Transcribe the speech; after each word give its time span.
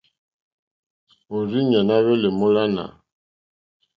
Òrzìɲɛ́ 1.35 1.81
î 1.99 2.03
hwɛ́lɛ́ 2.03 2.31
èmólánà. 2.33 2.83